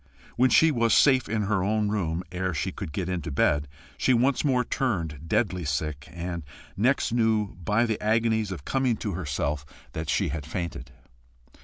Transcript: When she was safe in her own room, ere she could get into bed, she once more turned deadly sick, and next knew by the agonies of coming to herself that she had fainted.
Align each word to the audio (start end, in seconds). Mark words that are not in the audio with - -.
When 0.35 0.49
she 0.49 0.71
was 0.71 0.95
safe 0.95 1.29
in 1.29 1.43
her 1.43 1.63
own 1.63 1.89
room, 1.89 2.23
ere 2.31 2.55
she 2.55 2.71
could 2.71 2.91
get 2.91 3.07
into 3.07 3.29
bed, 3.29 3.67
she 3.99 4.15
once 4.15 4.43
more 4.43 4.63
turned 4.63 5.27
deadly 5.29 5.63
sick, 5.63 6.07
and 6.11 6.41
next 6.75 7.11
knew 7.11 7.53
by 7.63 7.85
the 7.85 8.01
agonies 8.01 8.51
of 8.51 8.65
coming 8.65 8.97
to 8.97 9.11
herself 9.11 9.63
that 9.91 10.09
she 10.09 10.29
had 10.29 10.43
fainted. 10.47 10.89